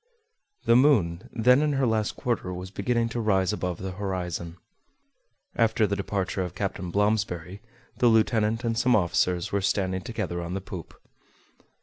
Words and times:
The 0.65 0.75
moon, 0.75 1.29
then 1.31 1.61
in 1.61 1.73
her 1.73 1.85
last 1.85 2.15
quarter, 2.15 2.51
was 2.51 2.71
beginning 2.71 3.09
to 3.09 3.19
rise 3.19 3.53
above 3.53 3.77
the 3.77 3.91
horizon. 3.91 4.57
After 5.55 5.85
the 5.85 5.95
departure 5.95 6.41
of 6.41 6.55
Captain 6.55 6.89
Blomsberry, 6.89 7.61
the 7.97 8.07
lieutenant 8.07 8.63
and 8.63 8.75
some 8.75 8.95
officers 8.95 9.51
were 9.51 9.61
standing 9.61 10.01
together 10.01 10.41
on 10.41 10.55
the 10.55 10.59
poop. 10.61 10.99